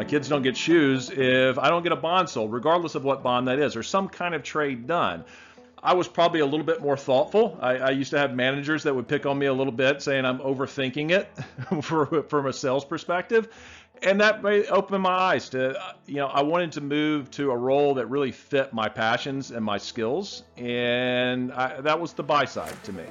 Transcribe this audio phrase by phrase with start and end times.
[0.00, 3.22] My kids don't get shoes if I don't get a bond sold, regardless of what
[3.22, 5.26] bond that is, or some kind of trade done.
[5.82, 7.58] I was probably a little bit more thoughtful.
[7.60, 10.24] I, I, used to have managers that would pick on me a little bit, saying
[10.24, 11.28] I'm overthinking it
[11.84, 13.48] for, from a sales perspective.
[14.02, 17.56] And that opened my eyes to, uh, you know, I wanted to move to a
[17.56, 20.44] role that really fit my passions and my skills.
[20.56, 23.04] And I, that was the buy side to me.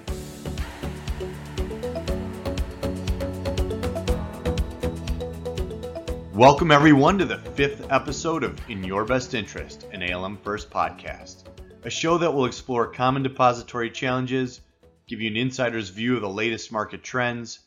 [6.39, 11.43] Welcome, everyone, to the fifth episode of In Your Best Interest, an ALM First podcast,
[11.83, 14.61] a show that will explore common depository challenges,
[15.05, 17.59] give you an insider's view of the latest market trends,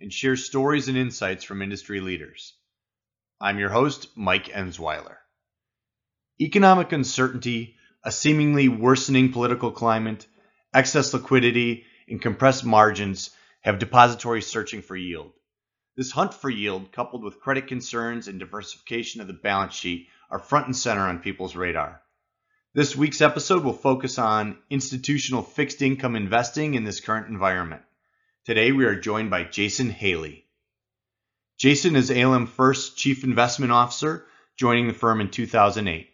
[0.00, 2.54] and share stories and insights from industry leaders.
[3.42, 5.16] I'm your host, Mike Ensweiler.
[6.40, 10.26] Economic uncertainty, a seemingly worsening political climate,
[10.72, 15.34] excess liquidity, and compressed margins have depositories searching for yield.
[15.96, 20.40] This hunt for yield, coupled with credit concerns and diversification of the balance sheet, are
[20.40, 22.02] front and center on people's radar.
[22.72, 27.82] This week's episode will focus on institutional fixed income investing in this current environment.
[28.44, 30.44] Today we are joined by Jason Haley.
[31.58, 36.10] Jason is ALM First Chief Investment Officer, joining the firm in 2008.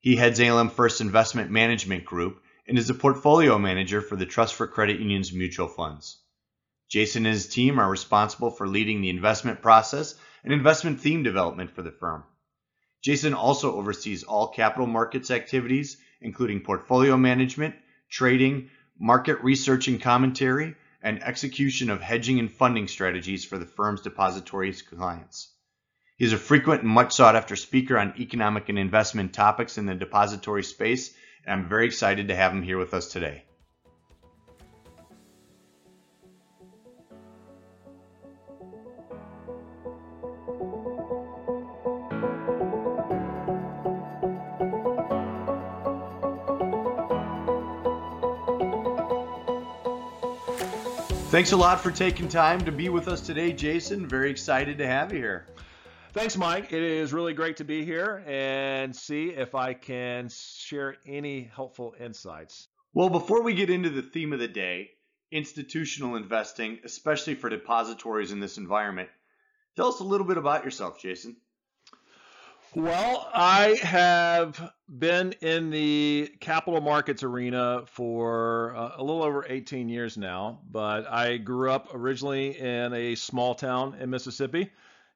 [0.00, 4.54] He heads ALM First Investment Management Group and is a portfolio manager for the Trust
[4.56, 6.18] for Credit Union's mutual funds.
[6.94, 10.14] Jason and his team are responsible for leading the investment process
[10.44, 12.22] and investment theme development for the firm.
[13.02, 17.74] Jason also oversees all capital markets activities, including portfolio management,
[18.08, 24.02] trading, market research and commentary, and execution of hedging and funding strategies for the firm's
[24.02, 25.52] depository clients.
[26.16, 29.86] He is a frequent and much sought after speaker on economic and investment topics in
[29.86, 31.12] the depository space,
[31.44, 33.42] and I'm very excited to have him here with us today.
[51.34, 54.06] Thanks a lot for taking time to be with us today, Jason.
[54.06, 55.46] Very excited to have you here.
[56.12, 56.72] Thanks, Mike.
[56.72, 61.96] It is really great to be here and see if I can share any helpful
[61.98, 62.68] insights.
[62.92, 64.90] Well, before we get into the theme of the day,
[65.32, 69.08] institutional investing, especially for depositories in this environment,
[69.74, 71.34] tell us a little bit about yourself, Jason.
[72.76, 79.88] Well, I have been in the capital markets arena for uh, a little over 18
[79.88, 84.72] years now, but I grew up originally in a small town in Mississippi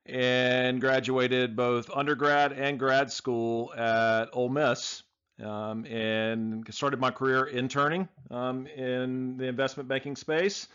[0.06, 5.02] and graduated both undergrad and grad school at Ole Miss
[5.42, 10.68] um, and started my career interning um, in the investment banking space.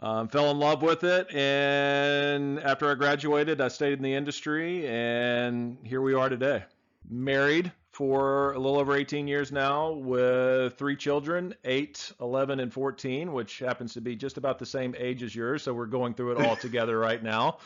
[0.00, 4.86] Um, fell in love with it, and after I graduated, I stayed in the industry,
[4.86, 6.62] and here we are today.
[7.10, 13.32] Married for a little over 18 years now with three children 8, 11, and 14,
[13.32, 15.64] which happens to be just about the same age as yours.
[15.64, 17.58] So we're going through it all together right now.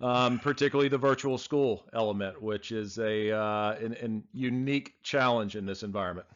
[0.00, 5.64] Um, particularly the virtual school element, which is a uh, an, an unique challenge in
[5.64, 6.26] this environment.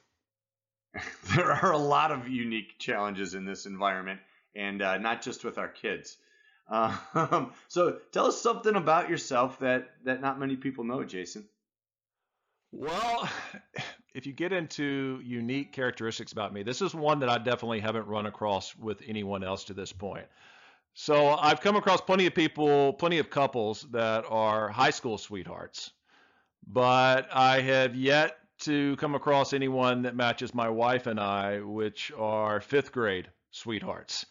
[1.35, 4.21] There are a lot of unique challenges in this environment
[4.57, 6.17] and uh, not just with our kids.
[6.69, 11.45] Um, so tell us something about yourself that that not many people know, Jason.
[12.73, 13.29] Well,
[14.15, 18.09] if you get into unique characteristics about me, this is one that I definitely haven't
[18.09, 20.27] run across with anyone else to this point.
[20.95, 25.93] So I've come across plenty of people, plenty of couples that are high school sweethearts,
[26.67, 32.11] but I have yet to come across anyone that matches my wife and I, which
[32.19, 34.27] are fifth grade sweethearts.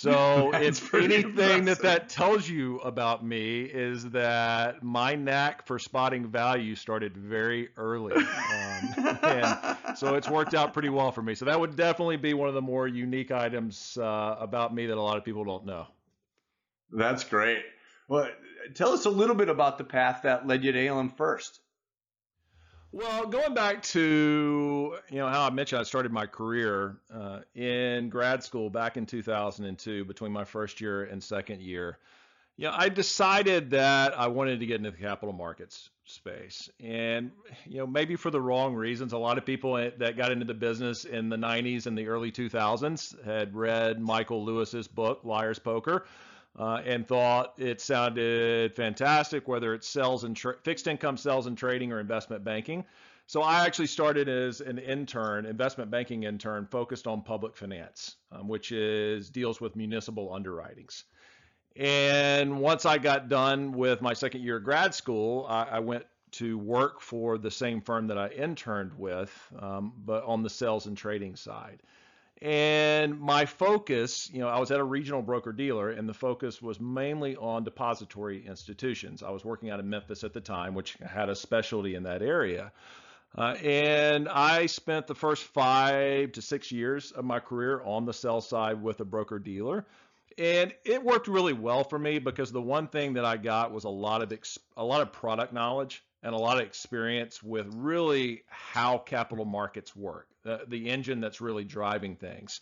[0.00, 6.26] So if anything that that tells you about me is that my knack for spotting
[6.26, 11.34] value started very early, um, and so it's worked out pretty well for me.
[11.34, 14.96] So that would definitely be one of the more unique items uh, about me that
[14.96, 15.86] a lot of people don't know.
[16.90, 17.62] That's great.
[18.08, 18.30] Well,
[18.72, 21.60] tell us a little bit about the path that led you to ALM First.
[22.92, 28.08] Well, going back to you know how I mentioned I started my career uh, in
[28.08, 31.98] grad school back in 2002, between my first year and second year.
[32.58, 37.30] Know, I decided that I wanted to get into the capital markets space, and
[37.64, 39.12] you know maybe for the wrong reasons.
[39.12, 42.30] A lot of people that got into the business in the 90s and the early
[42.30, 46.04] 2000s had read Michael Lewis's book Liar's Poker
[46.58, 51.56] uh, and thought it sounded fantastic, whether it's sales and tra- fixed income sales and
[51.56, 52.84] trading or investment banking.
[53.26, 58.48] So I actually started as an intern, investment banking intern, focused on public finance, um,
[58.48, 61.04] which is deals with municipal underwritings.
[61.76, 66.04] And once I got done with my second year of grad school, I, I went
[66.32, 70.86] to work for the same firm that I interned with, um, but on the sales
[70.86, 71.82] and trading side.
[72.42, 76.62] And my focus, you know, I was at a regional broker dealer, and the focus
[76.62, 79.22] was mainly on depository institutions.
[79.22, 82.22] I was working out of Memphis at the time, which had a specialty in that
[82.22, 82.72] area.
[83.36, 88.12] Uh, and I spent the first five to six years of my career on the
[88.12, 89.86] sell side with a broker dealer.
[90.38, 93.84] And it worked really well for me because the one thing that I got was
[93.84, 97.66] a lot of ex- a lot of product knowledge and a lot of experience with
[97.74, 102.60] really how capital markets work, the, the engine that's really driving things.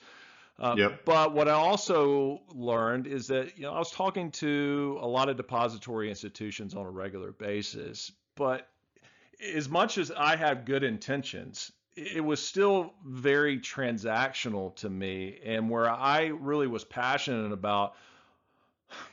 [0.60, 1.04] Um, yep.
[1.04, 5.28] But what I also learned is that you know I was talking to a lot
[5.28, 8.68] of depository institutions on a regular basis, but
[9.54, 15.70] as much as I have good intentions, it was still very transactional to me, and
[15.70, 17.94] where I really was passionate about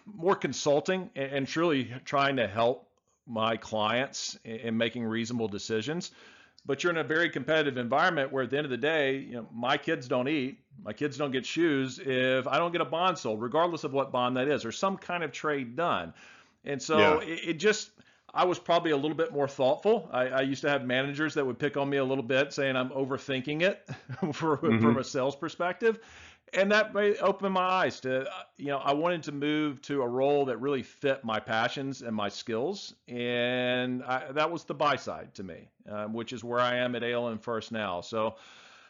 [0.06, 2.88] more consulting and, truly trying to help
[3.27, 6.11] my clients in making reasonable decisions.
[6.65, 9.35] But you're in a very competitive environment where at the end of the day, you
[9.35, 12.85] know, my kids don't eat, my kids don't get shoes if I don't get a
[12.85, 16.13] bond sold, regardless of what bond that is, or some kind of trade done.
[16.63, 17.27] And so yeah.
[17.27, 17.91] it, it, just,
[18.33, 20.09] I was probably a little bit more thoughtful.
[20.12, 22.75] I, I, used to have managers that would pick on me a little bit, saying
[22.75, 23.88] I'm overthinking it
[24.33, 24.81] for, mm-hmm.
[24.81, 26.00] from a sales perspective
[26.53, 28.25] and that opened my eyes to
[28.57, 32.15] you know i wanted to move to a role that really fit my passions and
[32.15, 36.59] my skills and I, that was the buy side to me um, which is where
[36.59, 38.36] i am at alm first now so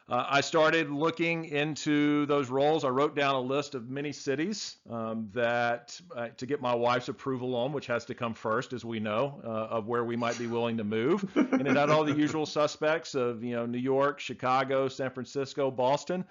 [0.07, 2.85] uh, I started looking into those roles.
[2.85, 7.09] I wrote down a list of many cities um, that uh, to get my wife's
[7.09, 10.37] approval on, which has to come first, as we know, uh, of where we might
[10.37, 11.25] be willing to move.
[11.35, 15.71] and it had all the usual suspects of you know New York, Chicago, San Francisco,
[15.71, 16.23] Boston.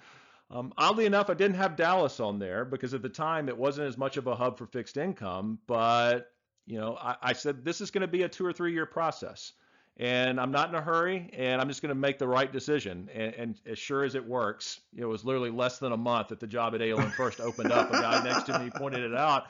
[0.51, 3.87] Um, oddly enough, I didn't have Dallas on there because at the time it wasn't
[3.87, 5.59] as much of a hub for fixed income.
[5.67, 6.31] But
[6.67, 8.85] you know, I, I said this is going to be a two or three year
[8.85, 9.53] process,
[9.97, 13.09] and I'm not in a hurry, and I'm just going to make the right decision.
[13.13, 16.39] And, and, as sure as it works, it was literally less than a month that
[16.39, 17.89] the job at ALM First opened up.
[17.89, 19.45] A guy next to me pointed it out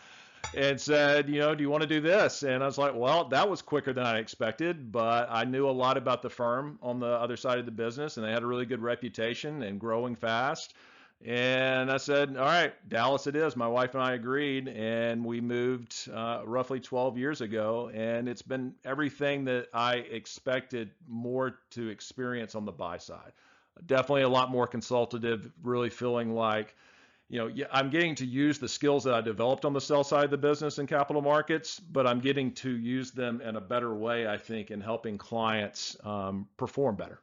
[0.54, 2.44] and said, you know, do you want to do this?
[2.44, 5.72] And I was like, well, that was quicker than I expected, but I knew a
[5.72, 8.48] lot about the firm on the other side of the business, and they had a
[8.48, 10.74] really good reputation and growing fast.
[11.24, 13.56] And I said, all right, Dallas it is.
[13.56, 17.90] My wife and I agreed, and we moved uh, roughly 12 years ago.
[17.94, 23.32] And it's been everything that I expected more to experience on the buy side.
[23.88, 26.76] Definitely a lot more consultative, really feeling like
[27.28, 30.26] you know, I'm getting to use the skills that I developed on the sell side
[30.26, 33.94] of the business in capital markets, but I'm getting to use them in a better
[33.94, 37.20] way, I think, in helping clients um, perform better.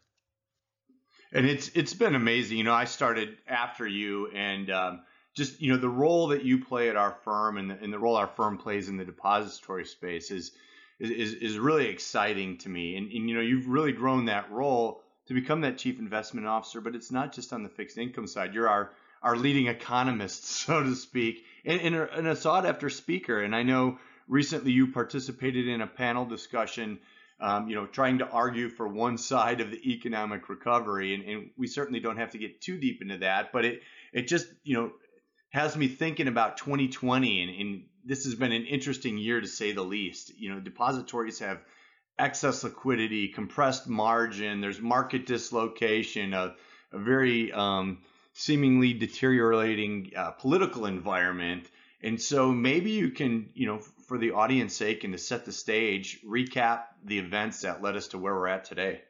[1.33, 2.59] And it's it's been amazing.
[2.59, 5.01] You know, I started after you, and um,
[5.35, 7.99] just you know the role that you play at our firm and the, and the
[7.99, 10.53] role our firm plays in the depository space is
[10.99, 12.97] is is really exciting to me.
[12.97, 16.81] And, and you know, you've really grown that role to become that chief investment officer.
[16.81, 18.53] But it's not just on the fixed income side.
[18.53, 18.91] You're our
[19.23, 23.41] our leading economists, so to speak, and, and, a, and a sought after speaker.
[23.41, 23.99] And I know
[24.29, 26.99] recently you participated in a panel discussion,
[27.41, 31.15] um, you know, trying to argue for one side of the economic recovery.
[31.15, 33.83] And, and we certainly don't have to get too deep into that, but it,
[34.13, 34.93] it just, you know,
[35.51, 39.73] has me thinking about 2020 and, and this has been an interesting year to say
[39.73, 40.33] the least.
[40.37, 41.61] You know, depositories have
[42.19, 46.55] excess liquidity, compressed margin, there's market dislocation, a,
[46.93, 47.99] a very um,
[48.33, 51.69] seemingly deteriorating uh, political environment.
[52.03, 55.53] And so maybe you can, you know, for the audience sake and to set the
[55.53, 59.03] stage, recap the events that led us to where we're at today.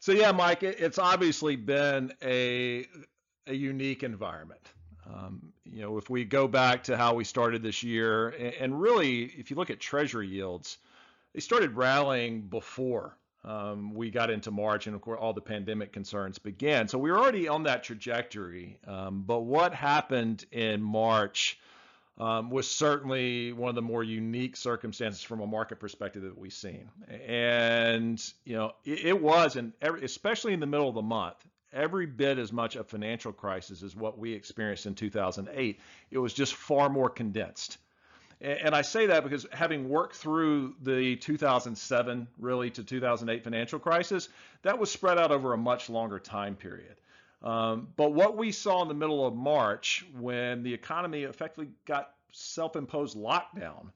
[0.00, 2.86] So yeah, Mike, it's obviously been a
[3.46, 4.66] a unique environment.
[5.06, 8.80] Um, you know, if we go back to how we started this year, and, and
[8.80, 10.78] really, if you look at Treasury yields,
[11.34, 15.92] they started rallying before um, we got into March, and of course, all the pandemic
[15.92, 16.88] concerns began.
[16.88, 18.78] So we were already on that trajectory.
[18.86, 21.58] Um, but what happened in March
[22.18, 26.52] um, was certainly one of the more unique circumstances from a market perspective that we've
[26.52, 26.90] seen.
[27.26, 31.36] And you know, it, it was, and especially in the middle of the month,
[31.72, 35.80] every bit as much a financial crisis as what we experienced in 2008.
[36.10, 37.78] It was just far more condensed.
[38.40, 44.30] And I say that because having worked through the 2007 really to 2008 financial crisis,
[44.62, 46.96] that was spread out over a much longer time period.
[47.42, 52.14] Um, but what we saw in the middle of March, when the economy effectively got
[52.32, 53.90] self-imposed lockdown,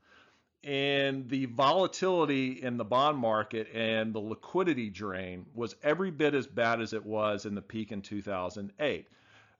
[0.63, 6.47] and the volatility in the bond market and the liquidity drain was every bit as
[6.47, 9.09] bad as it was in the peak in 2008.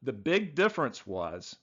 [0.03, 1.57] The big difference was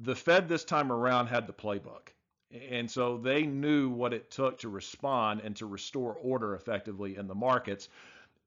[0.00, 2.10] the Fed this time around had the playbook.
[2.52, 7.26] And so they knew what it took to respond and to restore order effectively in
[7.26, 7.88] the markets.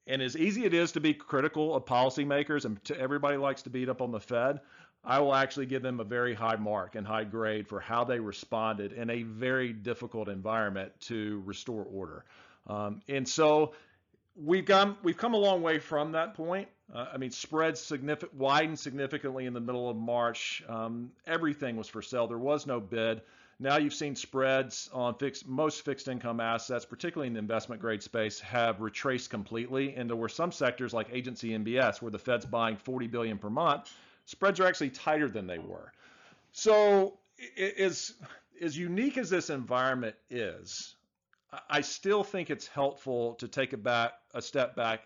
[0.08, 3.70] And as easy it is to be critical of policymakers and to everybody likes to
[3.70, 4.62] beat up on the Fed,
[5.04, 8.20] I will actually give them a very high mark and high grade for how they
[8.20, 12.26] responded in a very difficult environment to restore order.
[12.68, 13.74] Um, and so
[14.36, 16.68] we've come we've come a long way from that point.
[16.94, 20.64] Uh, I mean, spreads significant widened significantly in the middle of March.
[20.68, 22.28] Um, everything was for sale.
[22.28, 23.22] There was no bid.
[23.62, 28.02] Now you've seen spreads on fixed most fixed income assets, particularly in the investment grade
[28.02, 29.96] space, have retraced completely.
[29.96, 33.50] And there were some sectors like agency MBS, where the Fed's buying 40 billion per
[33.50, 33.92] month,
[34.26, 35.92] spreads are actually tighter than they were.
[36.54, 37.18] So,
[37.78, 38.14] as
[38.62, 40.96] as unique as this environment is,
[41.70, 45.02] I still think it's helpful to take a back a step back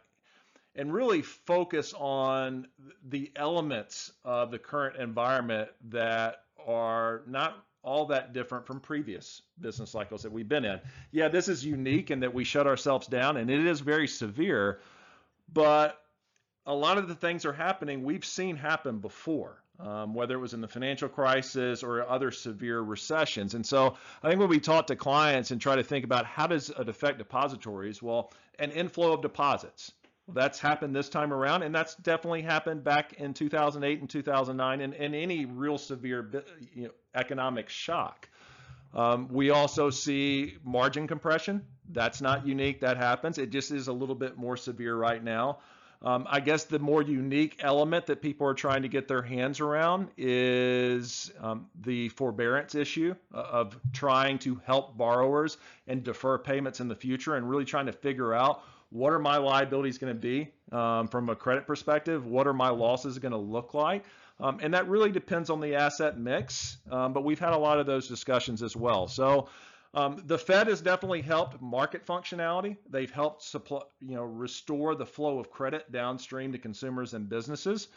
[0.75, 2.67] and really focus on
[3.07, 9.91] the elements of the current environment that are not all that different from previous business
[9.91, 10.79] cycles that we've been in.
[11.11, 14.79] Yeah, this is unique in that we shut ourselves down and it is very severe,
[15.51, 16.01] but
[16.65, 20.53] a lot of the things are happening we've seen happen before um, whether it was
[20.53, 23.53] in the financial crisis or other severe recessions.
[23.53, 26.47] And so I think when we talk to clients and try to think about how
[26.47, 29.91] does it affect depositories, well, an inflow of deposits.
[30.27, 34.93] That's happened this time around, and that's definitely happened back in 2008 and 2009 and,
[34.93, 36.29] and any real severe
[36.73, 38.29] you know, economic shock.
[38.93, 41.65] Um, we also see margin compression.
[41.89, 42.81] That's not unique.
[42.81, 43.37] That happens.
[43.37, 45.59] It just is a little bit more severe right now.
[46.03, 49.61] Um, I guess the more unique element that people are trying to get their hands
[49.61, 56.81] around is um, the forbearance issue uh, of trying to help borrowers and defer payments
[56.81, 58.63] in the future and really trying to figure out
[58.93, 62.27] what are my liabilities going to be um, from a credit perspective?
[62.27, 64.05] What are my losses going to look like?
[64.39, 67.79] Um, and that really depends on the asset mix, um, but we've had a lot
[67.79, 69.07] of those discussions as well.
[69.07, 69.49] So
[69.95, 72.77] um, the Fed has definitely helped market functionality.
[72.87, 77.87] They've helped supply, you know, restore the flow of credit downstream to consumers and businesses.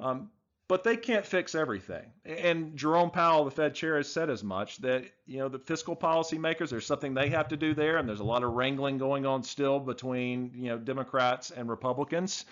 [0.00, 0.30] Um,
[0.72, 2.06] but they can't fix everything.
[2.24, 5.94] And Jerome Powell, the Fed chair, has said as much that you know the fiscal
[5.94, 8.96] policy makers, there's something they have to do there, and there's a lot of wrangling
[8.96, 12.46] going on still between you know Democrats and Republicans.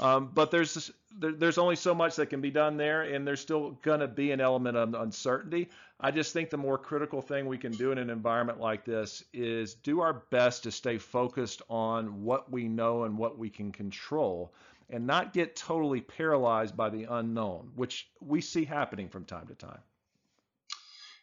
[0.00, 3.40] Um, but there's there, there's only so much that can be done there, and there's
[3.40, 5.68] still going to be an element of uncertainty.
[6.00, 9.22] I just think the more critical thing we can do in an environment like this
[9.32, 13.70] is do our best to stay focused on what we know and what we can
[13.70, 14.52] control,
[14.92, 19.54] and not get totally paralyzed by the unknown, which we see happening from time to
[19.54, 19.80] time.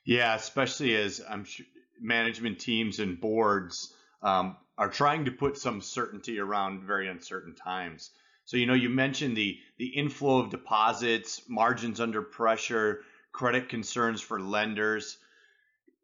[0.03, 1.65] Yeah, especially as I'm sure
[2.01, 8.09] management teams and boards um, are trying to put some certainty around very uncertain times.
[8.45, 14.21] So you know you mentioned the the inflow of deposits, margins under pressure, credit concerns
[14.21, 15.17] for lenders.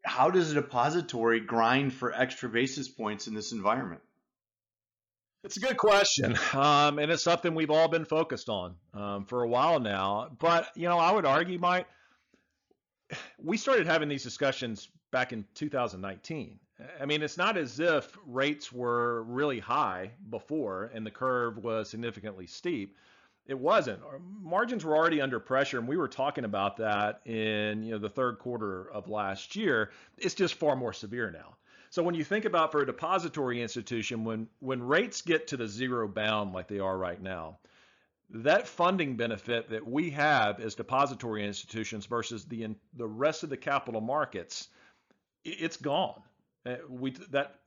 [0.04, 4.02] How does a depository grind for extra basis points in this environment?
[5.46, 9.44] It's a good question, um, and it's something we've all been focused on um, for
[9.44, 10.36] a while now.
[10.40, 11.86] But you know, I would argue, Mike,
[13.38, 16.60] we started having these discussions back in 2019.
[17.00, 21.90] I mean, it's not as if rates were really high before and the curve was
[21.90, 22.98] significantly steep.
[23.46, 24.02] It wasn't.
[24.04, 28.00] Our margins were already under pressure, and we were talking about that in you know
[28.00, 29.92] the third quarter of last year.
[30.18, 31.56] It's just far more severe now.
[31.96, 35.66] So when you think about for a depository institution, when when rates get to the
[35.66, 37.58] zero bound like they are right now,
[38.32, 43.56] that funding benefit that we have as depository institutions versus the the rest of the
[43.56, 44.68] capital markets,
[45.46, 46.22] it's gone.
[46.66, 47.62] Uh, we that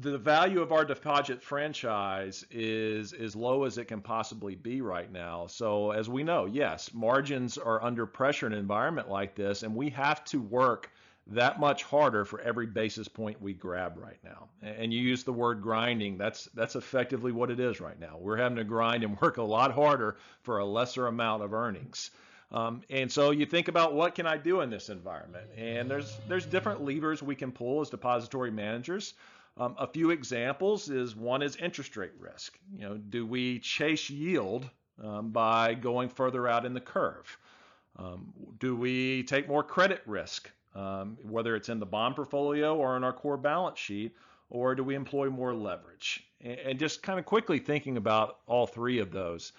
[0.00, 5.12] the value of our deposit franchise is as low as it can possibly be right
[5.12, 5.46] now.
[5.46, 9.76] So as we know, yes, margins are under pressure in an environment like this, and
[9.76, 10.90] we have to work
[11.34, 14.48] that much harder for every basis point we grab right now.
[14.62, 16.18] And you use the word grinding.
[16.18, 18.16] That's that's effectively what it is right now.
[18.18, 22.10] We're having to grind and work a lot harder for a lesser amount of earnings.
[22.50, 26.18] Um, and so you think about what can I do in this environment, and there's
[26.28, 29.14] there's different levers we can pull as depository managers.
[29.56, 32.58] Um, a few examples is one is interest rate risk.
[32.74, 34.68] You know, do we chase yield
[35.02, 37.36] um, by going further out in the curve?
[37.98, 42.96] Um, do we take more credit risk, um, whether it's in the bond portfolio or
[42.96, 44.14] in our core balance sheet,
[44.50, 46.24] or do we employ more leverage?
[46.40, 49.52] And, just kind of quickly thinking about all three of those.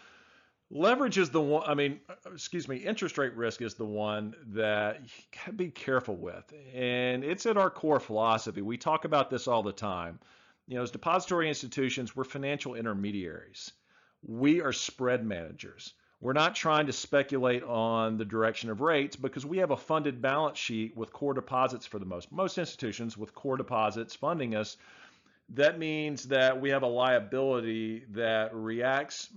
[0.70, 2.00] Leverage is the one, I mean,
[2.32, 6.51] excuse me, interest rate risk is the one that you got to be careful with.
[6.74, 8.62] And it's at our core philosophy.
[8.62, 10.20] We talk about this all the time.
[10.67, 13.72] You know, as depository institutions, we're financial intermediaries.
[14.25, 15.93] We are spread managers.
[16.24, 20.22] We're not trying to speculate on the direction of rates because we have a funded
[20.22, 24.77] balance sheet with core deposits for the most most institutions with core deposits funding us.
[25.50, 29.32] That means that we have a liability that reacts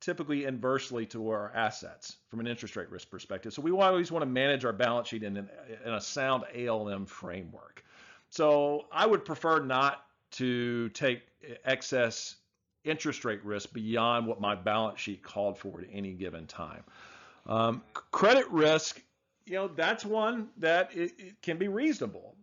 [0.00, 3.52] typically inversely to our assets from an interest rate risk perspective.
[3.52, 5.48] So we always want to manage our balance sheet in, an,
[5.86, 7.84] in a sound ALM framework.
[8.30, 11.22] So I would prefer not to take
[11.64, 12.34] excess
[12.84, 16.82] interest rate risk beyond what my balance sheet called for at any given time.
[17.46, 19.00] Um, credit risk,
[19.46, 22.36] you know, that's one that it, it can be reasonable.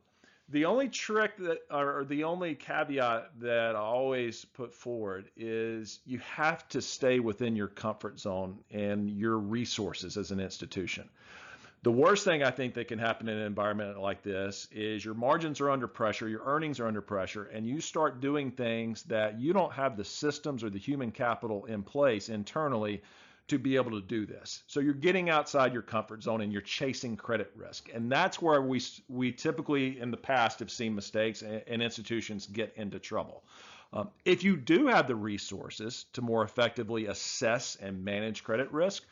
[0.51, 6.17] The only trick that, or the only caveat that I always put forward is you
[6.19, 11.07] have to stay within your comfort zone and your resources as an institution.
[11.81, 15.13] The worst thing I think that can happen in an environment like this is your
[15.13, 19.39] margins are under pressure, your earnings are under pressure, and you start doing things that
[19.39, 23.01] you don't have the systems or the human capital in place internally
[23.47, 24.63] to be able to do this.
[24.67, 27.89] So you're getting outside your comfort zone and you're chasing credit risk.
[27.93, 32.45] And that's where we we typically in the past have seen mistakes and, and institutions
[32.45, 33.43] get into trouble.
[33.93, 39.03] Um, if you do have the resources to more effectively assess and manage credit risk,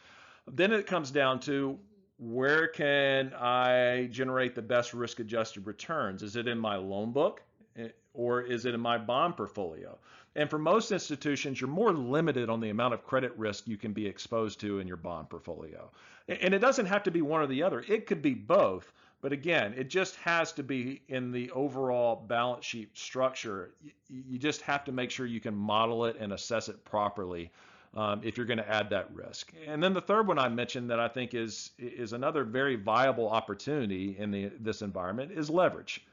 [0.46, 1.80] then it comes down to
[2.18, 6.24] where can I generate the best risk adjusted returns?
[6.24, 7.44] Is it in my loan book
[7.78, 9.98] eh, or is it in my bond portfolio?
[10.36, 13.94] And for most institutions, you're more limited on the amount of credit risk you can
[13.94, 15.92] be exposed to in your bond portfolio.
[16.28, 18.92] And it doesn't have to be one or the other, it could be both.
[19.20, 23.74] But again, it just has to be in the overall balance sheet structure.
[24.08, 27.52] You just have to make sure you can model it and assess it properly
[27.96, 29.54] um, if you're going to add that risk.
[29.66, 33.30] And then the third one I mentioned that I think is is another very viable
[33.30, 36.06] opportunity in the this environment is leverage.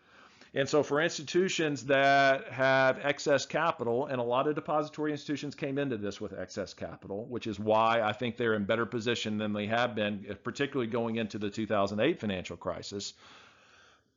[0.56, 5.78] And so for institutions that have excess capital, and a lot of depository institutions came
[5.78, 9.52] into this with excess capital, which is why I think they're in better position than
[9.52, 13.14] they have been, particularly going into the 2008 financial crisis.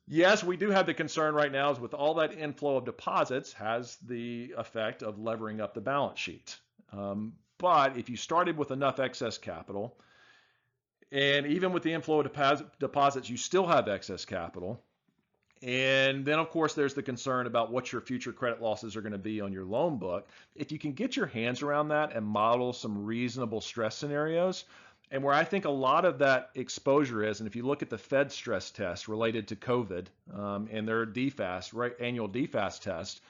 [0.07, 3.51] Yes, we do have the concern right now is with all that inflow of deposits
[3.53, 6.55] has the effect of levering up the balance sheet.
[6.93, 9.97] Um, but if you started with enough excess capital,
[11.11, 14.81] and even with the inflow of deposits, you still have excess capital.
[15.63, 19.13] And then, of course, there's the concern about what your future credit losses are going
[19.13, 20.29] to be on your loan book.
[20.55, 24.65] If you can get your hands around that and model some reasonable stress scenarios,
[25.09, 27.89] and where I think a lot of that exposure is, and if you look at
[27.89, 33.21] the Fed stress test related to COVID um, and their DFAST, right, annual DFAST test,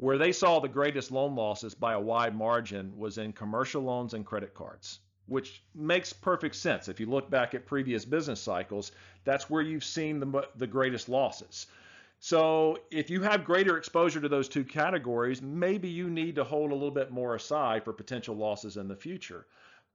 [0.00, 4.14] where they saw the greatest loan losses by a wide margin was in commercial loans
[4.14, 6.88] and credit cards, which makes perfect sense.
[6.88, 8.92] If you look back at previous business cycles,
[9.24, 11.66] that's where you've seen the, the greatest losses.
[12.18, 16.70] So if you have greater exposure to those two categories, maybe you need to hold
[16.70, 19.46] a little bit more aside for potential losses in the future.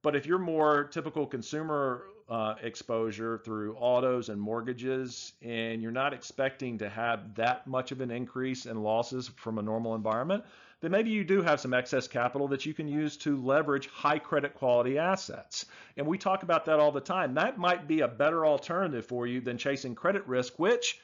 [0.02, 6.12] But if you're more typical consumer uh, exposure through autos and mortgages, and you're not
[6.12, 10.44] expecting to have that much of an increase in losses from a normal environment,
[10.80, 14.18] then maybe you do have some excess capital that you can use to leverage high
[14.18, 15.66] credit quality assets.
[15.96, 17.34] And we talk about that all the time.
[17.34, 21.00] That might be a better alternative for you than chasing credit risk, which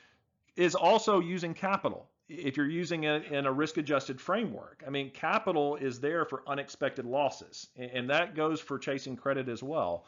[0.56, 4.82] is also using capital if you're using it in a risk adjusted framework.
[4.86, 9.62] I mean, capital is there for unexpected losses, and that goes for chasing credit as
[9.62, 10.04] well.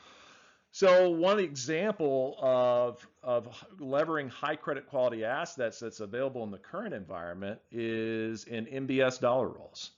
[0.74, 6.92] So one example of, of levering high credit quality assets that's available in the current
[6.92, 9.92] environment is in MBS dollar rolls.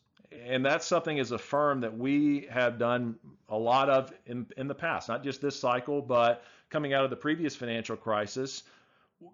[0.44, 3.16] And that's something as a firm that we have done
[3.48, 7.10] a lot of in, in the past, not just this cycle, but coming out of
[7.10, 8.62] the previous financial crisis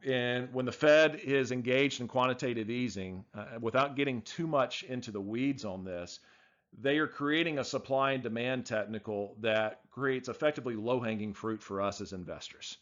[0.07, 5.11] and when the Fed is engaged in quantitative easing, uh, without getting too much into
[5.11, 6.21] the weeds on this,
[6.81, 11.81] they are creating a supply and demand technical that creates effectively low hanging fruit for
[11.81, 12.79] us as investors.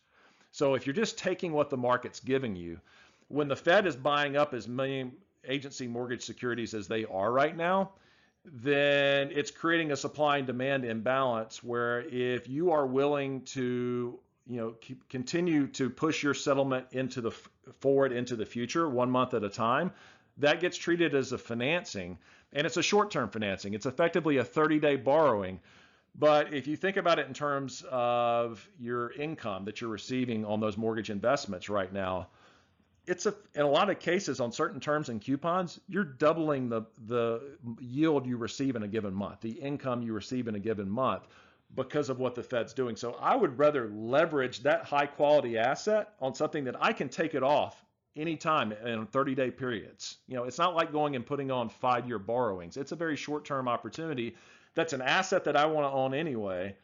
[0.52, 2.80] So if you're just taking what the market's giving you,
[3.28, 5.10] when the Fed is buying up as many
[5.46, 7.92] agency mortgage securities as they are right now,
[8.44, 14.56] then it's creating a supply and demand imbalance where if you are willing to you
[14.56, 17.30] know keep, continue to push your settlement into the
[17.80, 19.92] forward into the future one month at a time
[20.38, 22.16] that gets treated as a financing
[22.54, 25.60] and it's a short-term financing it's effectively a 30-day borrowing
[26.18, 30.60] but if you think about it in terms of your income that you're receiving on
[30.60, 32.28] those mortgage investments right now
[33.06, 36.82] it's a in a lot of cases on certain terms and coupons you're doubling the
[37.06, 37.40] the
[37.80, 41.26] yield you receive in a given month the income you receive in a given month
[41.74, 42.96] because of what the Fed's doing.
[42.96, 47.34] So I would rather leverage that high quality asset on something that I can take
[47.34, 47.84] it off
[48.16, 50.18] anytime in 30 day periods.
[50.26, 52.76] You know, it's not like going and putting on five year borrowings.
[52.76, 54.36] It's a very short term opportunity.
[54.74, 56.76] That's an asset that I want to own anyway.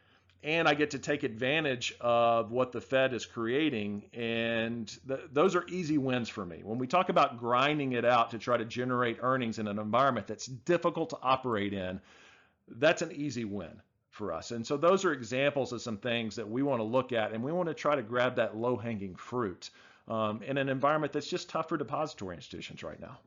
[0.43, 4.03] and I get to take advantage of what the Fed is creating.
[4.13, 6.61] And th- those are easy wins for me.
[6.63, 10.27] When we talk about grinding it out to try to generate earnings in an environment
[10.27, 11.99] that's difficult to operate in,
[12.67, 14.51] that's an easy win for us.
[14.51, 17.43] And so those are examples of some things that we want to look at, and
[17.43, 19.69] we want to try to grab that low hanging fruit
[20.07, 23.17] um, in an environment that's just tough for depository institutions right now.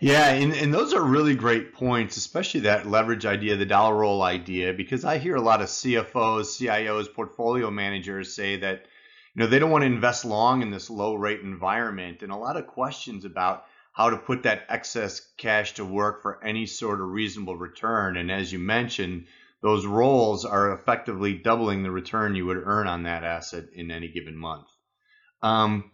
[0.00, 4.22] Yeah, and, and those are really great points, especially that leverage idea, the dollar roll
[4.22, 8.86] idea, because I hear a lot of CFOs, CIOs, portfolio managers say that
[9.34, 12.36] you know they don't want to invest long in this low rate environment, and a
[12.36, 17.00] lot of questions about how to put that excess cash to work for any sort
[17.00, 18.16] of reasonable return.
[18.16, 19.26] And as you mentioned,
[19.62, 24.08] those rolls are effectively doubling the return you would earn on that asset in any
[24.08, 24.66] given month.
[25.42, 25.90] Um,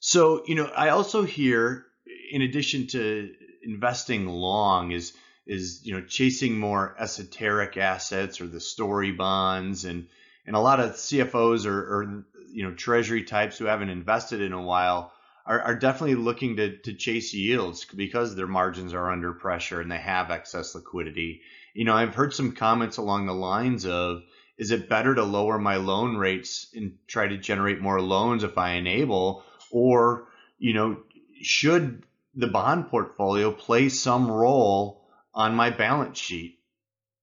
[0.00, 1.86] so, you know, I also hear,
[2.30, 5.12] in addition to investing long, is
[5.46, 10.06] is you know chasing more esoteric assets or the story bonds, and
[10.46, 14.52] and a lot of CFOs or, or you know treasury types who haven't invested in
[14.52, 15.12] a while
[15.46, 19.90] are, are definitely looking to to chase yields because their margins are under pressure and
[19.90, 21.42] they have excess liquidity.
[21.74, 24.22] You know, I've heard some comments along the lines of
[24.58, 28.58] is it better to lower my loan rates and try to generate more loans if
[28.58, 30.98] I enable, or you know,
[31.40, 32.02] should
[32.34, 36.58] the bond portfolio play some role on my balance sheet?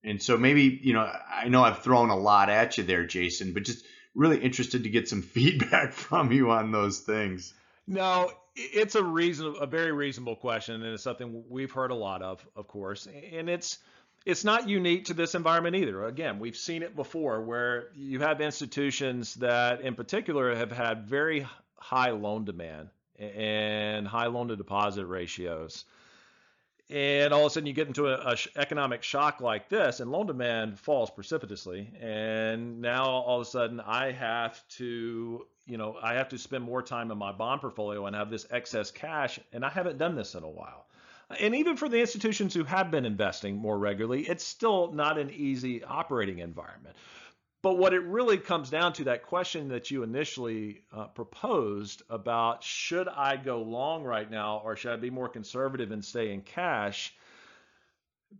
[0.03, 3.53] And so maybe you know, I know I've thrown a lot at you there, Jason,
[3.53, 7.53] but just really interested to get some feedback from you on those things.
[7.87, 12.21] No, it's a reason, a very reasonable question, and it's something we've heard a lot
[12.21, 13.79] of, of course, and it's
[14.25, 16.03] it's not unique to this environment either.
[16.05, 21.45] Again, we've seen it before where you have institutions that, in particular, have had very
[21.77, 22.89] high loan demand
[23.19, 25.85] and high loan to deposit ratios.
[26.89, 30.27] And all of a sudden, you get into an economic shock like this, and loan
[30.27, 31.91] demand falls precipitously.
[31.99, 36.63] And now, all of a sudden, I have to, you know, I have to spend
[36.63, 39.39] more time in my bond portfolio and have this excess cash.
[39.51, 40.85] And I haven't done this in a while.
[41.39, 45.31] And even for the institutions who have been investing more regularly, it's still not an
[45.31, 46.95] easy operating environment.
[47.65, 52.63] But what it really comes down to that question that you initially uh, proposed about
[52.63, 56.41] should I go long right now or should I be more conservative and stay in
[56.41, 57.11] cash?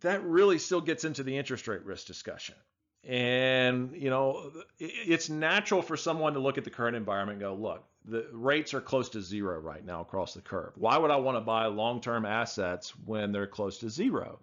[0.02, 2.54] That really still gets into the interest rate risk discussion.
[3.04, 7.56] And, you know, it's natural for someone to look at the current environment and go,
[7.56, 10.74] look, the rates are close to zero right now across the curve.
[10.76, 14.38] Why would I want to buy long-term assets when they're close to zero?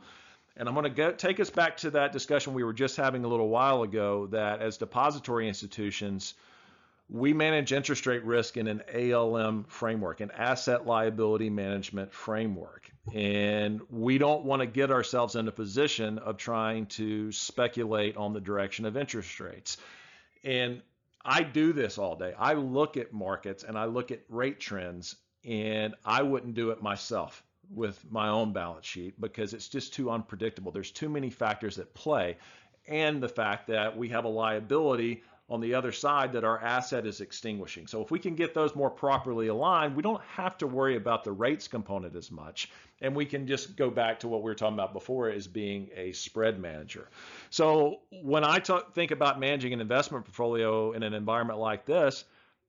[0.56, 3.28] And I'm going to take us back to that discussion we were just having a
[3.28, 6.34] little while ago that as depository institutions,
[7.08, 12.90] we manage interest rate risk in an ALM framework, an asset liability management framework.
[13.14, 18.32] And we don't want to get ourselves in a position of trying to speculate on
[18.32, 19.78] the direction of interest rates.
[20.44, 20.82] And
[21.24, 22.34] I do this all day.
[22.38, 26.82] I look at markets and I look at rate trends, and I wouldn't do it
[26.82, 27.42] myself
[27.74, 30.72] with my own balance sheet because it's just too unpredictable.
[30.72, 32.36] There's too many factors at play,
[32.86, 37.06] and the fact that we have a liability on the other side that our asset
[37.06, 37.86] is extinguishing.
[37.86, 41.24] So if we can get those more properly aligned, we don't have to worry about
[41.24, 42.70] the rates component as much.
[43.02, 45.90] And we can just go back to what we were talking about before as being
[45.94, 47.08] a spread manager.
[47.50, 52.24] So when I talk, think about managing an investment portfolio in an environment like this,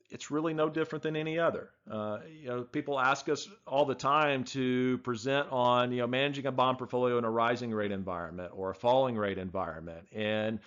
[0.10, 1.70] it's really no different than any other.
[1.90, 6.46] Uh, you know, people ask us all the time to present on, you know, managing
[6.46, 10.08] a bond portfolio in a rising rate environment or a falling rate environment.
[10.12, 10.60] And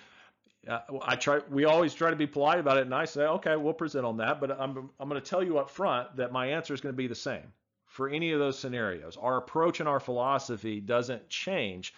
[0.68, 1.40] uh, I try.
[1.48, 4.16] We always try to be polite about it, and I say, okay, we'll present on
[4.16, 4.40] that.
[4.40, 6.96] But I'm I'm going to tell you up front that my answer is going to
[6.96, 7.52] be the same
[7.86, 9.16] for any of those scenarios.
[9.16, 11.94] Our approach and our philosophy doesn't change.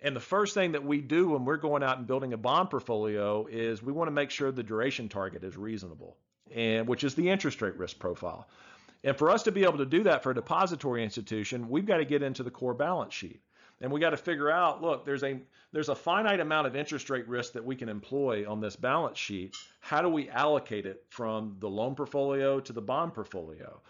[0.00, 2.70] And the first thing that we do when we're going out and building a bond
[2.70, 6.16] portfolio is we want to make sure the duration target is reasonable,
[6.54, 8.46] and which is the interest rate risk profile.
[9.04, 11.98] And for us to be able to do that for a depository institution, we've got
[11.98, 13.40] to get into the core balance sheet.
[13.80, 15.40] And we got to figure out look there's a
[15.72, 19.18] there's a finite amount of interest rate risk that we can employ on this balance
[19.18, 19.56] sheet.
[19.80, 23.80] How do we allocate it from the loan portfolio to the bond portfolio?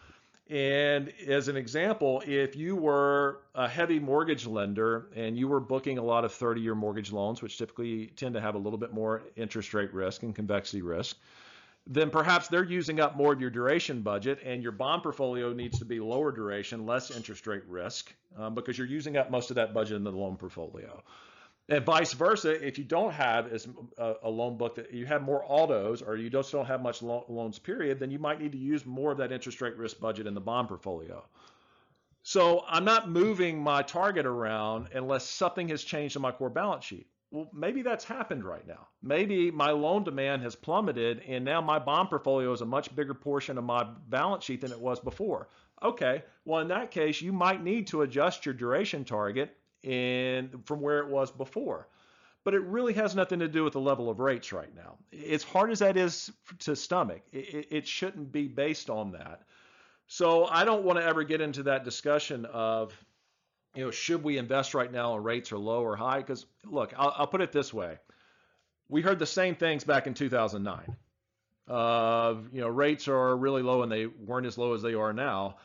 [0.51, 5.99] And as an example if you were a heavy mortgage lender and you were booking
[5.99, 8.93] a lot of 30 year mortgage loans which typically tend to have a little bit
[8.93, 11.17] more interest rate risk and convexity risk
[11.87, 15.79] then perhaps they're using up more of your duration budget and your bond portfolio needs
[15.79, 19.57] to be lower duration, less interest rate risk um, because you're using up most of
[19.57, 21.03] that budget in the loan portfolio.
[21.69, 23.67] And vice versa, if you don't have as
[23.99, 26.83] a, uh, a loan book that you have more autos or you just don't have
[26.83, 29.77] much lo- loans period, then you might need to use more of that interest rate
[29.77, 31.25] risk budget in the bond portfolio.
[32.23, 36.85] So I'm not moving my target around unless something has changed in my core balance
[36.85, 37.07] sheet.
[37.35, 38.87] Well, maybe that's happened right now.
[39.03, 43.13] Maybe my loan demand has plummeted and now my bond portfolio is a much bigger
[43.13, 45.49] portion of my balance sheet than it was before.
[45.83, 50.81] Okay, well, in that case, you might need to adjust your duration target in, from
[50.81, 51.89] where it was before.
[52.45, 54.99] But it really has nothing to do with the level of rates right now.
[55.29, 59.43] As hard as that is to stomach, it, it shouldn't be based on that.
[60.07, 62.95] So I don't want to ever get into that discussion of,
[63.75, 66.19] you know, should we invest right now when rates are low or high?
[66.19, 67.99] Because look, I'll, I'll, put it this way:
[68.89, 70.97] we heard the same things back in 2009.
[71.67, 75.13] Uh, you know, rates are really low and they weren't as low as they are
[75.13, 75.57] now.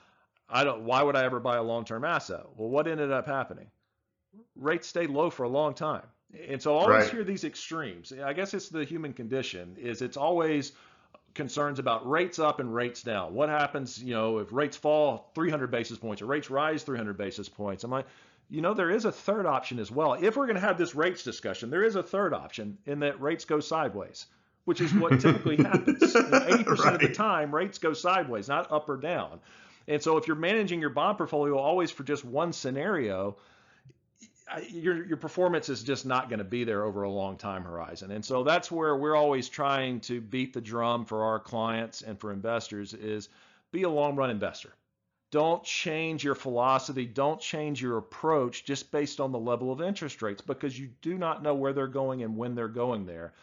[0.49, 0.81] I don't.
[0.81, 2.43] Why would I ever buy a long-term asset?
[2.55, 3.67] Well, what ended up happening?
[4.55, 6.05] Rates stayed low for a long time,
[6.47, 7.11] and so I always right.
[7.11, 8.11] hear these extremes.
[8.11, 9.75] I guess it's the human condition.
[9.79, 10.73] Is it's always
[11.39, 13.34] concerns about rates up and rates down.
[13.34, 17.47] What happens, you know, if rates fall 300 basis points or rates rise 300 basis
[17.47, 17.86] points?
[17.86, 18.08] I'm like,
[18.49, 20.15] you know, there is a third option as well.
[20.15, 23.21] If we're going to have this rates discussion, there is a third option in that
[23.21, 24.25] rates go sideways,
[24.65, 26.13] which is what typically happens.
[26.13, 26.93] You know, 80% right.
[26.95, 29.39] of the time, rates go sideways, not up or down.
[29.88, 33.38] And so if you're managing your bond portfolio always for just one scenario,
[34.69, 38.12] your your performance is just not going to be there over a long time horizon.
[38.12, 42.19] And so that's where we're always trying to beat the drum for our clients and
[42.19, 43.29] for investors is
[43.71, 44.73] be a long run investor.
[45.31, 50.23] Don't change your philosophy, don't change your approach just based on the level of interest
[50.23, 53.33] rates because you do not know where they're going and when they're going there.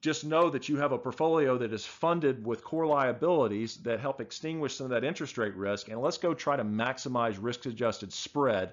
[0.00, 4.20] Just know that you have a portfolio that is funded with core liabilities that help
[4.20, 8.12] extinguish some of that interest rate risk and let's go try to maximize risk adjusted
[8.12, 8.72] spread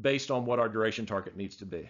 [0.00, 1.88] based on what our duration target needs to be.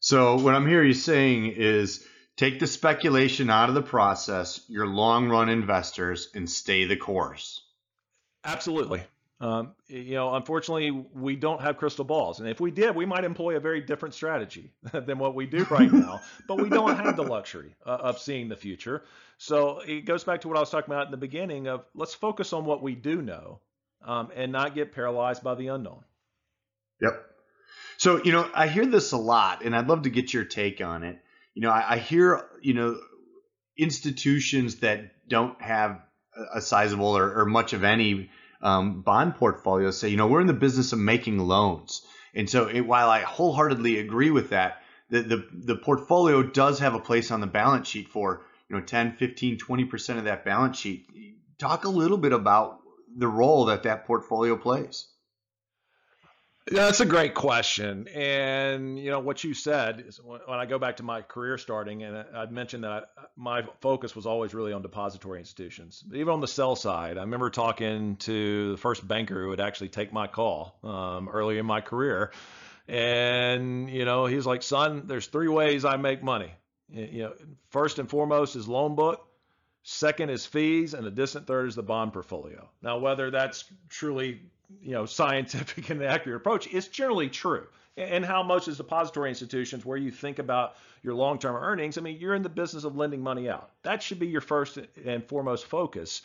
[0.00, 4.86] So what I'm hearing you saying is take the speculation out of the process, your
[4.86, 7.62] long run investors, and stay the course.
[8.44, 9.02] Absolutely.
[9.38, 13.24] Um, you know, unfortunately, we don't have crystal balls, and if we did, we might
[13.24, 16.22] employ a very different strategy than what we do right now.
[16.48, 19.02] but we don't have the luxury uh, of seeing the future.
[19.36, 22.14] So it goes back to what I was talking about in the beginning: of let's
[22.14, 23.60] focus on what we do know,
[24.06, 26.04] um, and not get paralyzed by the unknown.
[27.02, 27.26] Yep.
[27.98, 30.80] So, you know, I hear this a lot, and I'd love to get your take
[30.80, 31.18] on it.
[31.54, 32.98] You know, I, I hear, you know,
[33.76, 36.00] institutions that don't have
[36.54, 38.30] a sizable or, or much of any
[38.62, 42.02] um, bond portfolio say, you know, we're in the business of making loans.
[42.34, 46.94] And so, it, while I wholeheartedly agree with that, the, the, the portfolio does have
[46.94, 50.78] a place on the balance sheet for, you know, 10, 15, 20% of that balance
[50.78, 51.06] sheet.
[51.58, 52.80] Talk a little bit about
[53.16, 55.08] the role that that portfolio plays.
[56.68, 58.08] That's a great question.
[58.08, 62.02] And, you know, what you said is when I go back to my career starting,
[62.02, 63.02] and I'd mentioned that I,
[63.36, 66.02] my focus was always really on depository institutions.
[66.12, 69.90] Even on the sell side, I remember talking to the first banker who would actually
[69.90, 72.32] take my call um, early in my career.
[72.88, 76.52] And, you know, he's like, son, there's three ways I make money.
[76.88, 77.32] You know,
[77.70, 79.25] first and foremost is loan book.
[79.88, 82.68] Second is fees, and the distant third is the bond portfolio.
[82.82, 84.40] Now, whether that's truly
[84.82, 87.68] you know scientific and the accurate approach is generally true.
[87.96, 91.98] And how much is depository institutions where you think about your long-term earnings?
[91.98, 93.70] I mean, you're in the business of lending money out.
[93.84, 96.22] That should be your first and foremost focus.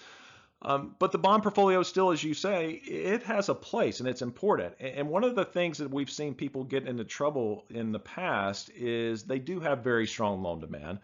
[0.64, 4.24] Um, but the bond portfolio still, as you say, it has a place and it's
[4.24, 4.74] important.
[4.80, 8.72] And one of the things that we've seen people get into trouble in the past
[8.72, 10.98] is they do have very strong loan demand.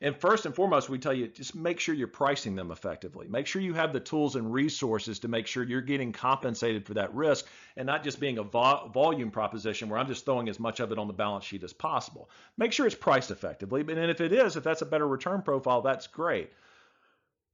[0.00, 3.26] And first and foremost, we tell you just make sure you're pricing them effectively.
[3.26, 6.94] Make sure you have the tools and resources to make sure you're getting compensated for
[6.94, 10.60] that risk and not just being a vo- volume proposition where I'm just throwing as
[10.60, 12.30] much of it on the balance sheet as possible.
[12.56, 13.80] Make sure it's priced effectively.
[13.80, 16.52] And if it is, if that's a better return profile, that's great.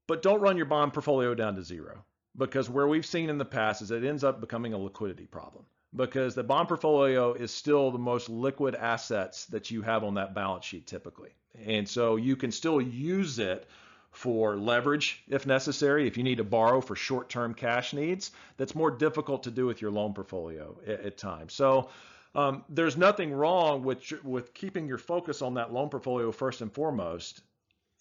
[0.06, 2.04] But don't run your bond portfolio down to zero
[2.36, 5.64] because where we've seen in the past is it ends up becoming a liquidity problem
[5.96, 10.34] because the bond portfolio is still the most liquid assets that you have on that
[10.34, 11.30] balance sheet typically.
[11.66, 13.66] And so you can still use it
[14.10, 16.06] for leverage if necessary.
[16.06, 19.66] If you need to borrow for short term cash needs, that's more difficult to do
[19.66, 21.52] with your loan portfolio at, at times.
[21.52, 21.88] So
[22.34, 26.72] um, there's nothing wrong with, with keeping your focus on that loan portfolio first and
[26.72, 27.42] foremost.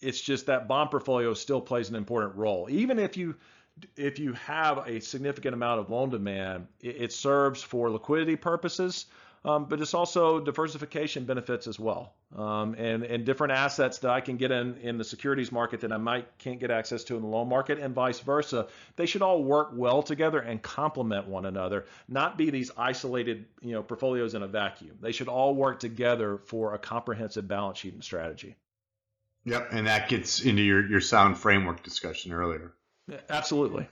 [0.00, 2.68] It's just that bond portfolio still plays an important role.
[2.70, 3.36] Even if you
[3.96, 9.06] if you have a significant amount of loan demand, it, it serves for liquidity purposes,
[9.44, 12.14] um, but it's also diversification benefits as well.
[12.34, 15.92] Um, and, and different assets that I can get in, in the securities market that
[15.92, 18.66] I might can't get access to in the loan market and vice versa.
[18.96, 23.72] They should all work well together and complement one another, not be these isolated you
[23.72, 24.98] know, portfolios in a vacuum.
[25.00, 28.56] They should all work together for a comprehensive balance sheet and strategy.
[29.44, 32.72] Yep, and that gets into your, your sound framework discussion earlier.
[33.28, 33.86] Absolutely.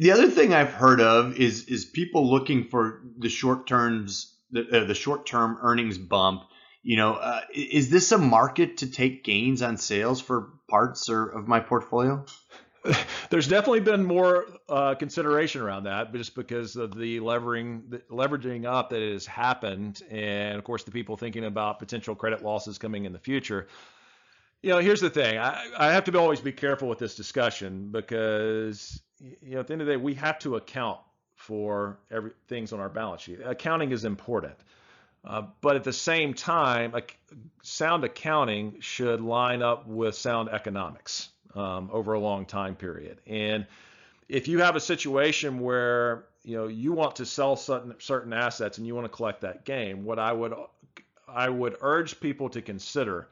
[0.00, 4.82] The other thing I've heard of is is people looking for the short terms the,
[4.82, 6.44] uh, the short term earnings bump.
[6.82, 11.26] You know, uh, is this a market to take gains on sales for parts or
[11.28, 12.24] of my portfolio?
[13.30, 18.64] There's definitely been more uh, consideration around that, just because of the levering, the leveraging
[18.64, 23.04] up that has happened, and of course the people thinking about potential credit losses coming
[23.04, 23.68] in the future.
[24.62, 27.90] You know, here's the thing: I, I have to always be careful with this discussion
[27.90, 31.00] because you know at the end of the day we have to account
[31.34, 33.40] for every things on our balance sheet.
[33.44, 34.54] Accounting is important.
[35.24, 36.94] Uh, but at the same time,
[37.62, 43.20] sound accounting should line up with sound economics um, over a long time period.
[43.26, 43.66] And
[44.28, 48.78] if you have a situation where you know you want to sell certain certain assets
[48.78, 50.54] and you want to collect that gain, what I would
[51.28, 53.28] I would urge people to consider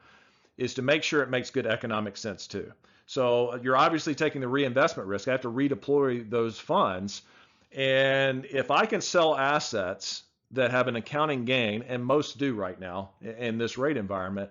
[0.57, 2.71] is to make sure it makes good economic sense too.
[3.07, 5.27] So you're obviously taking the reinvestment risk.
[5.27, 7.23] I have to redeploy those funds.
[7.71, 12.79] And if I can sell assets that have an accounting gain, and most do right
[12.79, 14.49] now in this rate environment,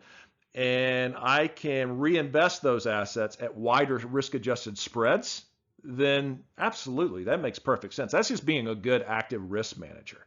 [0.54, 5.44] and I can reinvest those assets at wider risk adjusted spreads,
[5.82, 8.12] then absolutely, that makes perfect sense.
[8.12, 10.18] That's just being a good active risk manager.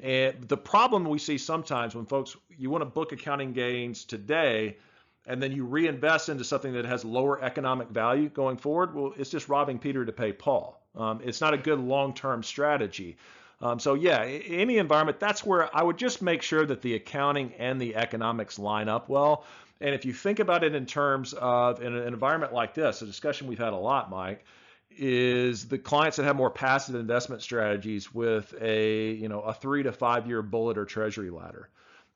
[0.00, 4.76] And the problem we see sometimes when folks, you want to book accounting gains today,
[5.26, 9.30] and then you reinvest into something that has lower economic value going forward, well, it's
[9.30, 10.80] just robbing Peter to pay Paul.
[10.94, 13.16] Um, it's not a good long term strategy.
[13.60, 17.52] Um, so yeah, any environment, that's where I would just make sure that the accounting
[17.58, 19.44] and the economics line up well.
[19.80, 23.06] And if you think about it in terms of in an environment like this, a
[23.06, 24.44] discussion we've had a lot, Mike,
[24.90, 29.82] is the clients that have more passive investment strategies with a you know a three
[29.82, 31.68] to five year bullet or treasury ladder.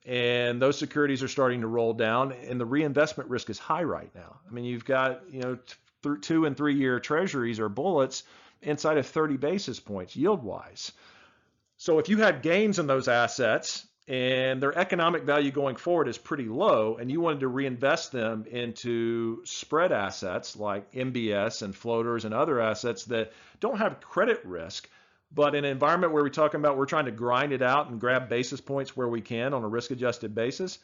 [0.05, 4.11] And those securities are starting to roll down, and the reinvestment risk is high right
[4.17, 4.41] now.
[4.49, 5.59] I mean, you've got you know
[6.21, 8.25] two and three year treasuries or bullets
[8.63, 10.93] inside of 30 basis points yield wise.
[11.83, 16.17] So if you had gains in those assets and their economic value going forward is
[16.17, 22.25] pretty low and you wanted to reinvest them into spread assets like MBS and floaters
[22.25, 24.89] and other assets that don't have credit risk,
[25.35, 27.99] but in an environment where we're talking about we're trying to grind it out and
[27.99, 30.79] grab basis points where we can on a risk adjusted basis,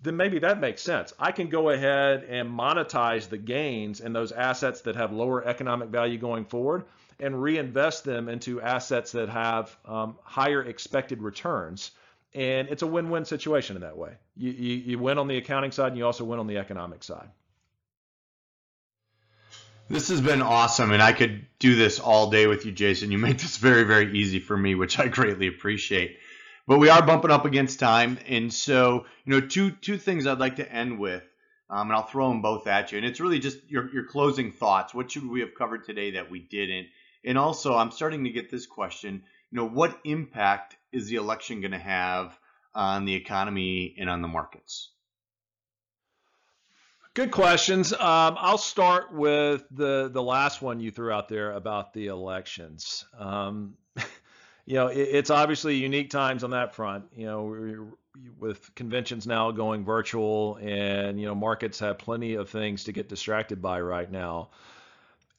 [0.00, 1.12] then maybe that makes sense.
[1.18, 5.88] I can go ahead and monetize the gains in those assets that have lower economic
[5.88, 6.84] value going forward
[7.18, 11.90] and reinvest them into assets that have um, higher expected returns.
[12.32, 14.12] And it's a win-win situation in that way.
[14.36, 17.02] You, you, you win on the accounting side and you also win on the economic
[17.02, 17.28] side.
[19.90, 23.10] This has been awesome, and I could do this all day with you, Jason.
[23.10, 26.18] You make this very, very easy for me, which I greatly appreciate.
[26.68, 30.38] But we are bumping up against time, and so you know, two two things I'd
[30.38, 31.24] like to end with,
[31.70, 32.98] um, and I'll throw them both at you.
[32.98, 34.92] And it's really just your your closing thoughts.
[34.92, 36.88] What should we have covered today that we didn't?
[37.24, 39.22] And also, I'm starting to get this question.
[39.50, 42.38] You know, what impact is the election going to have
[42.74, 44.90] on the economy and on the markets?
[47.14, 47.94] Good questions.
[47.94, 53.06] Um, I'll start with the the last one you threw out there about the elections.
[53.18, 53.78] Um,
[54.68, 57.06] you know, it, it's obviously unique times on that front.
[57.16, 57.88] You know,
[58.38, 63.08] with conventions now going virtual, and you know, markets have plenty of things to get
[63.08, 64.50] distracted by right now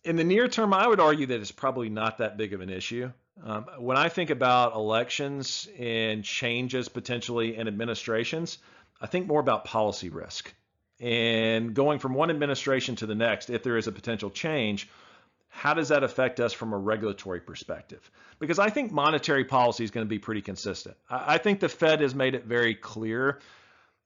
[0.04, 2.70] in the near term, I would argue that it's probably not that big of an
[2.70, 3.12] issue.
[3.44, 8.58] Um, when I think about elections and changes potentially in administrations,
[9.02, 10.54] I think more about policy risk.
[11.00, 14.90] And going from one administration to the next, if there is a potential change,
[15.50, 18.10] how does that affect us from a regulatory perspective?
[18.40, 20.96] Because I think monetary policy is going to be pretty consistent.
[21.10, 23.40] I, think the Fed has made it very clear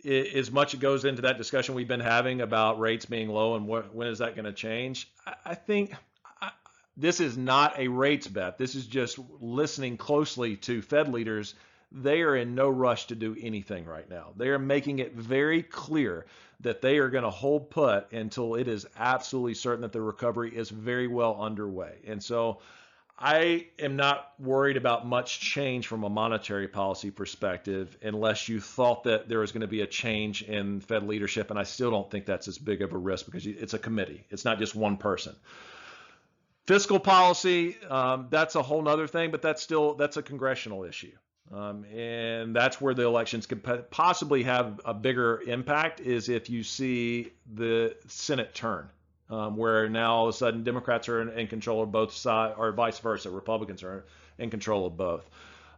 [0.05, 3.55] as much as it goes into that discussion we've been having about rates being low
[3.55, 5.11] and what, when is that going to change,
[5.45, 5.93] I, think
[6.97, 8.57] this is not a rates bet.
[8.57, 11.55] This is just listening closely to Fed leaders.
[11.91, 14.29] They are in no rush to do anything right now.
[14.35, 16.25] They are making it very clear
[16.63, 20.55] that they are going to hold put until it is absolutely certain that the recovery
[20.55, 21.99] is very well underway.
[22.07, 22.59] And so
[23.17, 29.03] I am not worried about much change from a monetary policy perspective unless you thought
[29.03, 31.49] that there was going to be a change in Fed leadership.
[31.49, 34.25] And I still don't think that's as big of a risk because it's a committee,
[34.29, 35.35] it's not just one person.
[36.65, 41.11] Fiscal policy, um, that's a whole other thing, but that's still that's a congressional issue.
[41.53, 46.63] Um, and that's where the elections could possibly have a bigger impact is if you
[46.63, 48.89] see the Senate turn
[49.29, 52.55] um, where now all of a sudden Democrats are in, in, control of both sides,
[52.57, 54.05] or vice versa, Republicans are
[54.37, 55.29] in control of both.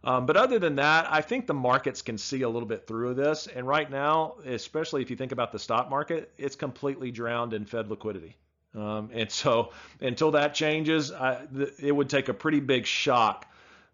[0.04, 3.14] Um, but other than that, I think the markets can see a little bit through
[3.14, 3.46] this.
[3.46, 7.64] And right now, especially if you think about the stock market, it's completely drowned in
[7.64, 8.36] Fed liquidity.
[8.74, 13.46] Um, and so until that changes, I, th- it would take a pretty big shock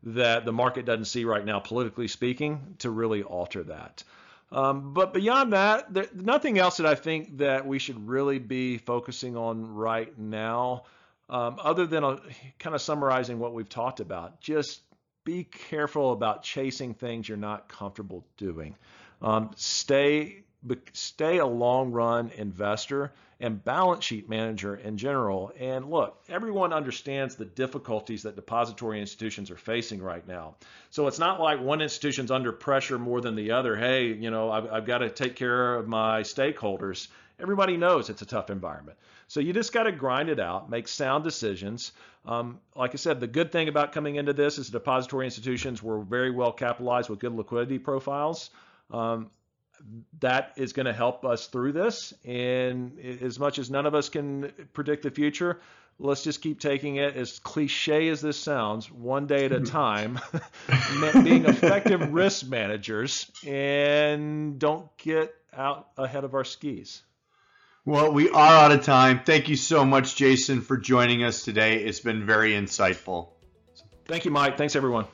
[0.05, 4.03] that the market doesn't see right now, politically speaking, to really alter that.
[4.51, 8.79] Um, but beyond that, there, nothing else that I think that we should really be
[8.79, 10.85] focusing on right now,
[11.31, 12.21] um, other than a,
[12.59, 14.41] kind of summarizing what we've talked about.
[14.41, 14.83] Just
[15.25, 18.77] be careful about chasing things you're not comfortable doing.
[19.23, 20.45] Um, stay
[20.93, 23.13] stay a long run investor
[23.43, 25.53] and balance sheet manager in general.
[25.59, 30.55] And look, everyone understands the difficulties that depository institutions are facing right now.
[30.91, 33.77] So it's not like one institution's under pressure more than the other.
[33.77, 37.09] Hey, you know, I've, I've got to take care of my stakeholders.
[37.41, 38.97] Everybody knows it's a tough environment.
[39.27, 41.91] So you just got to grind it out, make sound decisions.
[42.25, 46.01] Um, like I said, the good thing about coming into this is depository institutions were
[46.01, 48.51] very well capitalized with good liquidity profiles.
[48.93, 49.31] Um,
[50.21, 52.15] that is going to help us through this.
[52.25, 55.61] And as much as none of us can predict the future,
[55.99, 60.21] let's just keep taking it as cliche as this sounds, one day at a time,
[61.25, 67.03] being effective risk managers, and don't get out ahead of our skis.
[67.85, 69.23] Well, we are out of time.
[69.25, 71.83] Thank you so much, Jason, for joining us today.
[71.83, 73.31] It's been very insightful.
[74.05, 74.57] Thank you, Mike.
[74.57, 75.07] Thanks, everyone.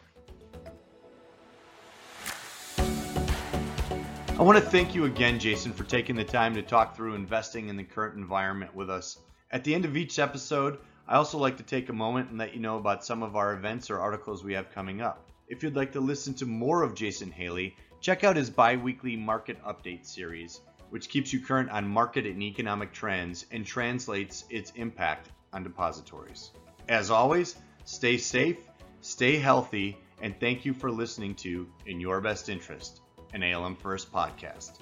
[4.39, 7.69] I want to thank you again, Jason, for taking the time to talk through investing
[7.69, 9.19] in the current environment with us.
[9.51, 10.79] At the end of each episode,
[11.09, 13.53] I also like to take a moment and let you know about some of our
[13.55, 15.29] events or articles we have coming up.
[15.49, 19.17] If you'd like to listen to more of Jason Haley, check out his bi weekly
[19.17, 20.61] market update series,
[20.91, 26.53] which keeps you current on market and economic trends and translates its impact on depositories.
[26.89, 28.59] As always, stay safe,
[29.01, 33.01] stay healthy, and thank you for listening to In Your Best Interest
[33.35, 34.79] an ALM First podcast.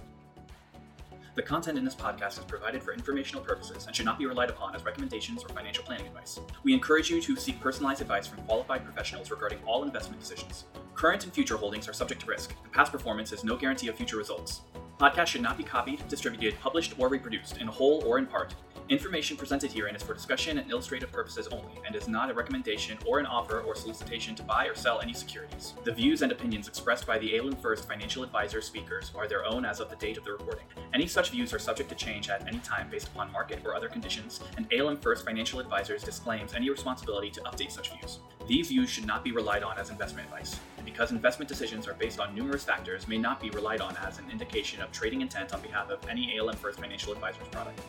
[1.35, 4.49] The content in this podcast is provided for informational purposes and should not be relied
[4.49, 6.41] upon as recommendations or financial planning advice.
[6.63, 10.65] We encourage you to seek personalized advice from qualified professionals regarding all investment decisions.
[10.95, 13.97] Current and future holdings are subject to risk, and past performance is no guarantee of
[13.97, 14.63] future results.
[14.99, 18.55] Podcasts should not be copied, distributed, published, or reproduced in whole or in part
[18.89, 22.97] Information presented herein is for discussion and illustrative purposes only, and is not a recommendation
[23.05, 25.75] or an offer or solicitation to buy or sell any securities.
[25.83, 29.65] The views and opinions expressed by the ALM First financial advisor speakers are their own
[29.65, 30.67] as of the date of the recording.
[30.95, 33.89] Any such views are subject to change at any time based upon market or other
[33.89, 38.21] conditions, and ALM First Financial Advisors disclaims any responsibility to update such views.
[38.47, 41.95] These views should not be relied on as investment advice, and because investment decisions are
[41.95, 45.53] based on numerous factors, may not be relied on as an indication of trading intent
[45.53, 47.81] on behalf of any ALM First Financial Advisors product.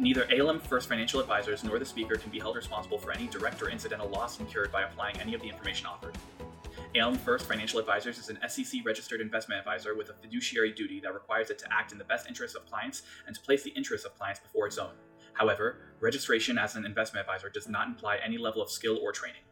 [0.00, 3.60] Neither ALM First Financial Advisors nor the speaker can be held responsible for any direct
[3.60, 6.16] or incidental loss incurred by applying any of the information offered.
[6.94, 11.12] ALM First Financial Advisors is an SEC registered investment advisor with a fiduciary duty that
[11.12, 14.06] requires it to act in the best interests of clients and to place the interests
[14.06, 14.92] of clients before its own.
[15.32, 19.42] However, registration as an investment advisor does not imply any level of skill or training.